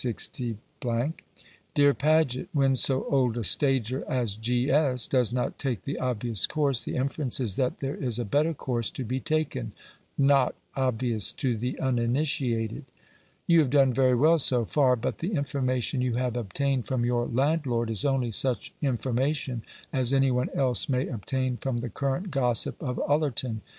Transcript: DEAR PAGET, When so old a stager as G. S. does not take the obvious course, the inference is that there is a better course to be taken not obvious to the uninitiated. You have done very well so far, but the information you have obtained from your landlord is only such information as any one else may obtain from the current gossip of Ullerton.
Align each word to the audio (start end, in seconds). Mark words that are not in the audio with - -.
DEAR 1.75 1.93
PAGET, 1.93 2.49
When 2.53 2.75
so 2.75 3.03
old 3.05 3.37
a 3.37 3.43
stager 3.43 4.03
as 4.09 4.33
G. 4.35 4.71
S. 4.71 5.05
does 5.05 5.31
not 5.31 5.59
take 5.59 5.83
the 5.83 5.99
obvious 5.99 6.47
course, 6.47 6.81
the 6.81 6.95
inference 6.95 7.39
is 7.39 7.55
that 7.57 7.81
there 7.81 7.93
is 7.97 8.17
a 8.17 8.25
better 8.25 8.55
course 8.55 8.89
to 8.89 9.03
be 9.03 9.19
taken 9.19 9.73
not 10.17 10.55
obvious 10.75 11.31
to 11.33 11.55
the 11.55 11.79
uninitiated. 11.79 12.85
You 13.45 13.59
have 13.59 13.69
done 13.69 13.93
very 13.93 14.15
well 14.15 14.39
so 14.39 14.65
far, 14.65 14.95
but 14.95 15.19
the 15.19 15.33
information 15.33 16.01
you 16.01 16.15
have 16.15 16.35
obtained 16.35 16.87
from 16.87 17.05
your 17.05 17.27
landlord 17.27 17.91
is 17.91 18.03
only 18.03 18.31
such 18.31 18.73
information 18.81 19.61
as 19.93 20.13
any 20.15 20.31
one 20.31 20.49
else 20.55 20.89
may 20.89 21.09
obtain 21.09 21.57
from 21.57 21.77
the 21.77 21.89
current 21.89 22.31
gossip 22.31 22.81
of 22.81 22.99
Ullerton. 23.07 23.61